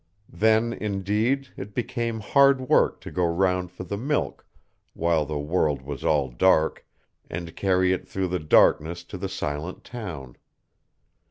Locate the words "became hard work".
1.75-3.01